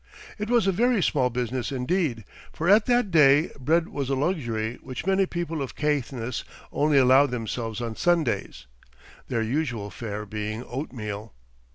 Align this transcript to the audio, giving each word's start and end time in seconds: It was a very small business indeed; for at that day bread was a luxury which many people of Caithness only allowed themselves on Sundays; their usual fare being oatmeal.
It 0.39 0.49
was 0.49 0.65
a 0.65 0.71
very 0.71 1.03
small 1.03 1.29
business 1.29 1.71
indeed; 1.71 2.25
for 2.51 2.67
at 2.67 2.87
that 2.87 3.11
day 3.11 3.51
bread 3.59 3.89
was 3.89 4.09
a 4.09 4.15
luxury 4.15 4.79
which 4.81 5.05
many 5.05 5.27
people 5.27 5.61
of 5.61 5.75
Caithness 5.75 6.43
only 6.71 6.97
allowed 6.97 7.29
themselves 7.29 7.81
on 7.81 7.95
Sundays; 7.95 8.65
their 9.27 9.43
usual 9.43 9.91
fare 9.91 10.25
being 10.25 10.65
oatmeal. 10.67 11.35